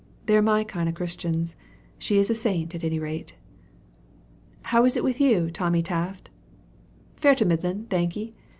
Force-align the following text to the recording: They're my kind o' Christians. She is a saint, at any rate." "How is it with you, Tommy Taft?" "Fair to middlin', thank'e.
They're 0.25 0.41
my 0.41 0.63
kind 0.63 0.89
o' 0.89 0.91
Christians. 0.91 1.55
She 1.99 2.17
is 2.17 2.31
a 2.31 2.33
saint, 2.33 2.73
at 2.73 2.83
any 2.83 2.97
rate." 2.97 3.35
"How 4.63 4.83
is 4.83 4.97
it 4.97 5.03
with 5.03 5.21
you, 5.21 5.51
Tommy 5.51 5.83
Taft?" 5.83 6.31
"Fair 7.17 7.35
to 7.35 7.45
middlin', 7.45 7.85
thank'e. 7.85 8.33